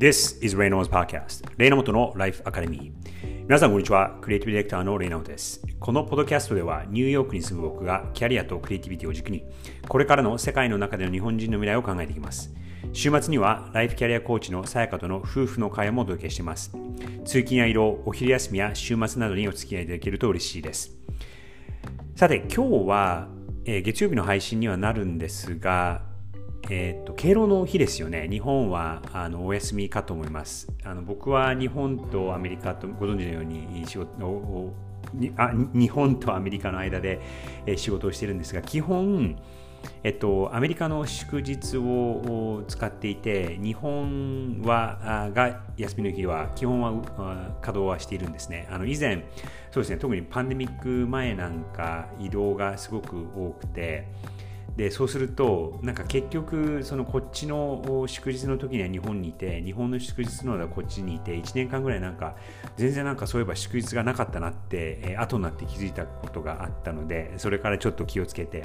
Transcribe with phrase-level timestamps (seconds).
[0.00, 2.90] This is Reynolds Podcast レイナモトの Life Academy.
[3.42, 4.16] 皆さんこんにちは。
[4.22, 5.60] クリエイティブディレクターのレイナモトです。
[5.78, 9.44] このポッドキャストではニューヨークに住む僕がキャリアとクリエイティビティを軸に
[9.86, 12.50] これからの世界の中での日本人の未来を考えていきます。
[12.94, 16.72] 週末にはライフキャリアコーチのさやかとの夫婦の会話もお届けしています。
[17.26, 20.96] 通勤や移動、お昼休みや週末などにお付き合いいただけると嬉しいです。
[22.16, 23.28] さて今日は、
[23.66, 26.08] えー、月曜日の配信にはなるんですが
[26.68, 30.68] えーと、敬老の日ですよね、日本はあのお休みかと思います。
[30.84, 34.74] あの僕は日本とアメリカとご存知のように仕事を
[35.36, 37.20] あ日本とアメリカの間で
[37.76, 39.36] 仕事をしているんですが、基本、
[40.04, 46.92] えっと、アメリカの祝日を使っていて、日本はが休みの日は基本は
[47.62, 48.68] 稼働はしているんですね。
[48.70, 49.24] あの以前、
[49.72, 54.06] そうですね、特にパンデミック前なんか移動がすごく多くて、
[54.80, 62.34] でそうするとなんか結局そのこっちの祝日の時には日本にいて日本の祝日のはこっちにいて1年間ぐらいなんか
[62.78, 68.64] 全然なんかそういえば祝日がなかったなって、えー、後になって気づいたことがあったのでそれからちょっと気をつけて、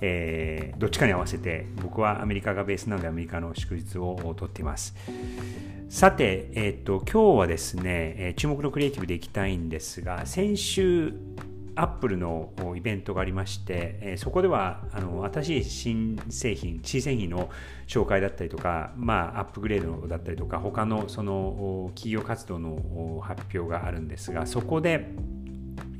[0.00, 4.96] えー、どっちかに合わせて僕はアメリカがベースなのでアメリカの祝日を取っています。
[5.88, 11.14] さて、えーと、と今日はですね、え、注目のクリエイティブでいきたいんですが先週
[11.76, 17.50] アップルのイベントがありまして、えそこではあの新しい新製品、新製品の
[17.86, 25.08] 紹介だったりとか、まあ、アップグレードだったりとか、他のその企業活動の発表があるんですが、そこで、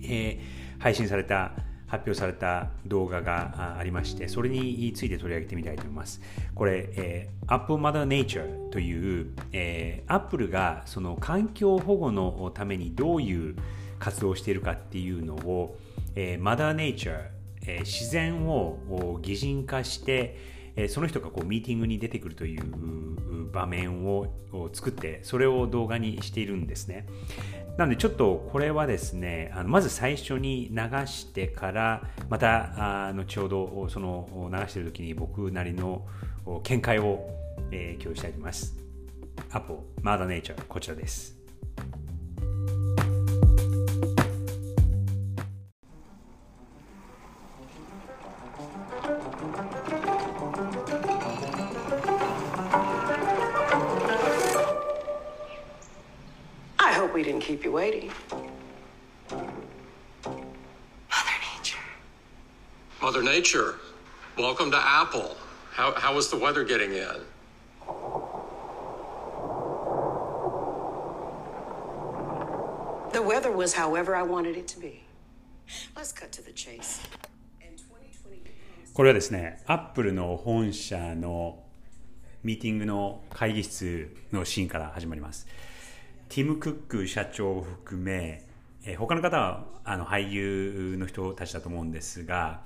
[0.03, 1.53] えー、配信された、
[1.87, 6.21] 発表された動画がありまして、それについて取り上げてみたいと思います。
[6.55, 13.57] これ、えー、Apple Mother Nature という、えー、Apple がその環境保護のためにどういう
[14.05, 15.79] 活動しているかっていうのを、
[16.15, 17.19] えー、マダーネイチャー、
[17.67, 20.37] えー、自然を擬人化して、
[20.77, 24.29] えー、その人がこうミーティングに出てくるという場面を
[24.75, 27.07] 作ってそれを動画にしているんですね。
[27.79, 30.77] なのでちょっとこれはですねあのまず最初に流
[31.07, 36.07] してからまたあ後ほどその流してる時に僕なりの
[36.63, 37.27] 見解を、
[37.73, 38.77] えー、共有したいと思います。
[39.51, 41.37] アポマダーネイチャーこちらです。
[57.85, 58.11] Waiting.
[61.15, 61.87] Mother Nature.
[63.03, 63.75] Mother Nature,
[64.39, 65.37] welcome to Apple.
[65.71, 67.17] How, how was the weather getting in?
[73.13, 75.03] The weather was however I wanted it to be.
[75.95, 77.01] Let's cut to the chase.
[78.95, 81.65] これはですね、アップルの本社の
[82.45, 85.47] ミーティングの会議室のシーンから始まります。
[86.29, 88.43] ティム・クック社長を含め、
[88.85, 92.63] えー、他の方はあの俳優の人たちだと思うんですが、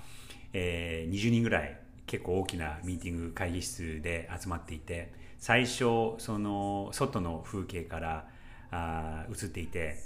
[0.52, 8.26] えー、20人ぐらい結構大きなミーティング会議室で集まっていて最初その外の風景から
[8.70, 9.96] あ映っていて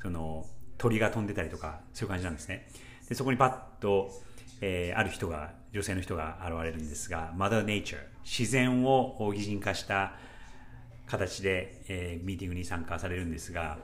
[0.00, 2.68] その鳥が飛んでたりとかそういう感じなんですね。
[3.08, 4.10] でそこにパッと、
[4.60, 10.12] えー、ある人が女性の人が現れるんですが Mother Nature 自然を擬人化した
[11.08, 13.78] 形で、えー、ミーティングに参加されるんですが、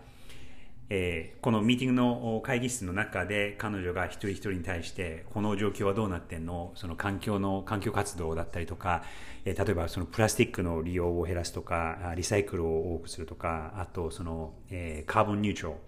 [0.91, 6.73] えー、このミーティングの会議室の中で彼女が一人一人に対してこの状況はどうなってんの？
[6.75, 9.03] その環境の環境活動だったりとか、
[9.47, 15.81] えー、例えばそのプラスチックの利用を減らすとかリサイクルを多くするとかあとその、えー、カーボンニュートラル、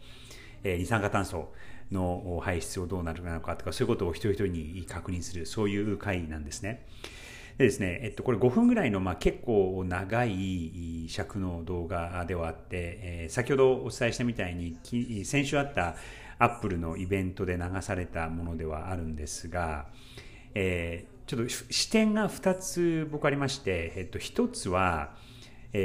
[0.65, 1.53] えー、二酸化炭素
[1.93, 6.87] の排出をどうなるのかとかそういうことを一人一人に確認するそういう会なんですね。
[7.59, 14.77] でですね、えっと、これ5分ぐらいの、まあ、結構長い尺の動画ではあって、えー、先ほどお伝えしたみたいに、
[15.25, 15.97] 先週あった
[16.39, 19.87] アップルのイベントで流されたものではあるんですが、
[20.55, 25.15] えー、ちょっと視点が2つ僕ありまして、えっと、1つは、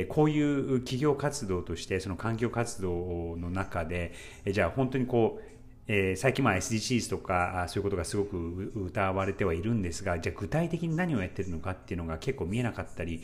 [0.10, 4.14] こういう企業活動としてその環境活動の中で、
[4.50, 5.51] じゃあ本当にこう
[5.88, 13.24] えー、最近まあ SDGs とかそういうことがすごく歌われてはいるんですがじゃあ具体的に何をやってるのかっていうのが結構見えなかったり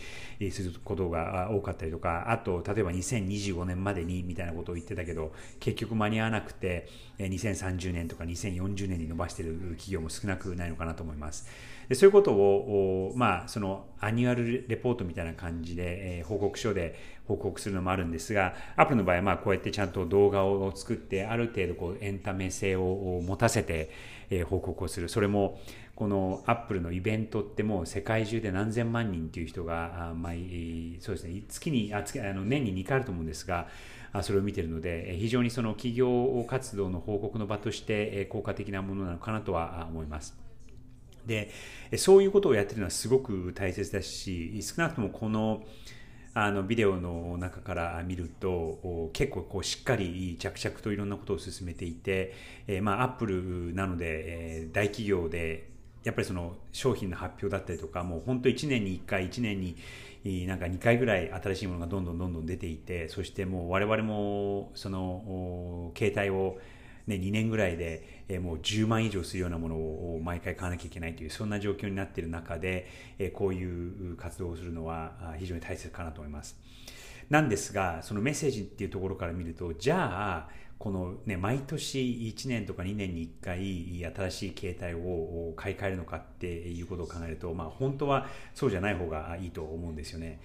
[0.51, 6.87] することが多かったりとかあと例えば2025年までにみたいなことを言ってたけど結局間に合わなくて
[7.19, 11.47] 2030年とか2040年に伸ばしてる企業も少なくないのかなと思います。
[11.89, 23.89] でそういうことを、まあ、そのアニュアルレポートみたいな感じで、えー、報告書で報告するのもあるんですが、アップルの場合はまあこうやってちゃんと動画を作って、ある程度こうエンタメ性を持たせて、
[24.29, 25.09] えー、報告をする。
[25.09, 25.59] それも
[25.97, 33.67] このアップルのイベントってもう世界中で何千万人っていう人があ毎そうですね月にあ月あの年に2回あると思うんですが
[34.21, 40.46] それを見てるので非常にその企業活動の報告の場として効果的なものなのかなとは思います。
[41.27, 41.51] で
[41.97, 45.63] そういうことをやってるのはすごく大切だし少なくともこの
[46.33, 52.35] あのビデオの中から見ると結構こうしっかり着々といろんなことを進めていて、
[52.67, 55.67] えー、まあアップルなので、えー、大企業で
[56.03, 59.75] やっぱりその商品の発表だったりとかもう本当1年に1回1年に
[60.45, 66.59] なんか2回ぐらい新しいものがどんどんどんどん出ていてそしてもう我々もその携帯を
[67.07, 72.87] ね、2年ぐらいで、えもう10万以上するようなものを毎回買わなきゃいけないというそんな状況になっている中で、
[73.17, 76.57] えこういう活動をするのは非常に大切かなと思います。
[77.29, 80.49] なんですがそのメッセージっていうところから見るとじゃあ
[80.79, 90.39] このね毎年1年とか2年に1回新しい携帯を買い替えるのかっていうことを考えるとまあ本当はそうじゃない方がいいと思うんですよね。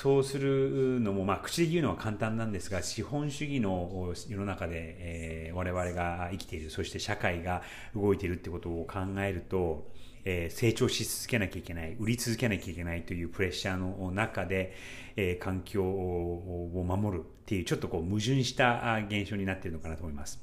[0.00, 7.62] そうするのも、まあ、口で言うのは簡単なんですが資本主義の世の中で、えー、我々が生きているそして社会が
[7.96, 9.88] 動いているってことを考えると、
[10.24, 14.72] えー、成長し続けなきゃいけない売り続けなきゃいけないというプレッシャーの中で、
[15.16, 20.40] えー、環境を守るっていうちょっとこう矛盾した現象になっているのかなと思います。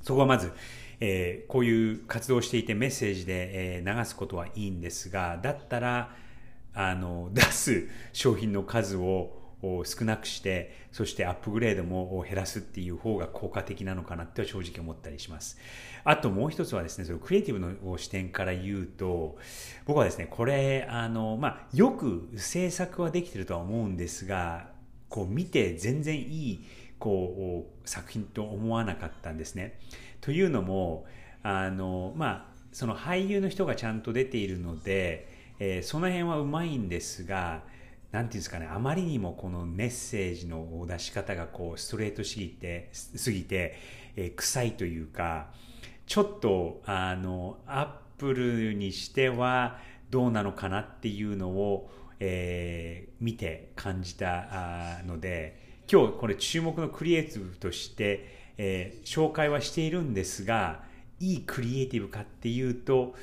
[0.00, 0.50] そこはまず、
[0.98, 6.22] えー、こういう活動をしていてメッセージで、え、流すことはいいんですがだったら
[6.74, 9.42] あの出す商品の数を
[9.84, 15.58] 少なくしてそしてアップグレードも減らすっていう方が効果的なのかなっては正直思ったりします。
[16.04, 19.38] あともう一つはですねそのクリエイティブの視点から言うと
[19.86, 24.70] 僕はですねこれあの、まあ、よく制作はできてるとは思うんですが
[25.08, 26.64] こう見て全然いい
[26.98, 29.78] こう作品と思わなかったんですね。
[30.20, 31.06] というのも
[31.44, 37.62] あのまあその俳優の人がちゃんと出ているのでえー、その辺はうまいんですが、
[38.10, 43.74] なんていうんですかね、あまりにもこのメッセージの出し方がこうストレートすぎて、すぎて、
[44.16, 45.48] えー、臭いというか、
[46.06, 47.88] ちょっと、あの、アッ
[48.18, 49.78] プルにしては
[50.10, 51.90] どうなのかなっていうのを、
[52.20, 60.84] えー、見て感じたので、今日これ注目のクリエイティブとして、えー、紹介はしているんですが、
[61.22, 63.14] いいクリエイティブかっていうと、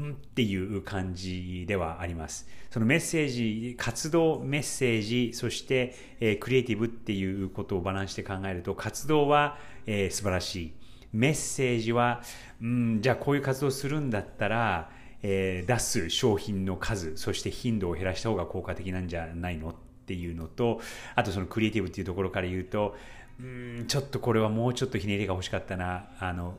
[0.00, 2.48] んっていう感じではあります。
[2.70, 10.72] そのメッセージ、活動、メッセージ、そして、えー、クリエイティブっていうことをバランスして考えると、活動は、えー、素晴らしい。
[11.12, 12.22] メッセージは、
[12.62, 14.90] うん、じゃあこういう活動するんだったら、
[15.22, 19.74] えー、出す商品の数、そして頻度を減らした方が効果的なんじゃないのっ
[20.06, 20.80] ていうのと、
[21.16, 22.94] あとそのクリエイティブっていうところから言うと、
[23.40, 26.56] うん、ちょっとこれはもうちょっとひねりが欲しかったな、あの、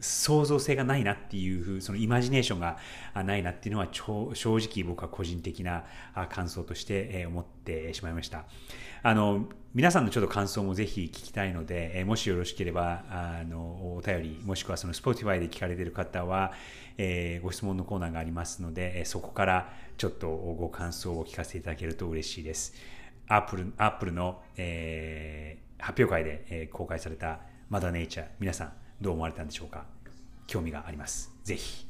[0.00, 2.78] 創造性がないなっていううそのイマジネーションが
[3.14, 5.84] ないなっていうのは正直僕は個人的な
[6.30, 8.44] 感想として思ってしまいました。
[9.02, 13.60] あの皆さんのちょっと感想もぜひ聞きたいのでもしよろしければあの
[13.96, 16.52] お便りもしくはその Spotify で聞かれている方は、
[16.98, 22.74] えー、ご質問のコーナーがありますのでそこからちょっとご感想を聞かせていただけると嬉しいです。
[23.28, 29.84] アップルアップルの、えー、発表会で、えー、公開されたマダネイチャー皆さんどう思われたんでしょうか？
[30.46, 31.30] 興味があります。
[31.44, 31.86] ぜひ